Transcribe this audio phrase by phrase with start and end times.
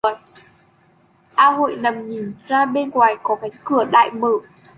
[1.35, 4.31] A hội nằm nhìn ra bên ngoài có cánh cửa đại mở